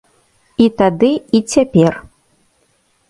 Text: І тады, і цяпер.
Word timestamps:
І 0.65 0.69
тады, 0.79 1.11
і 1.41 1.43
цяпер. 1.51 1.93